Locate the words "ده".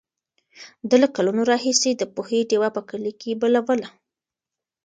0.89-0.95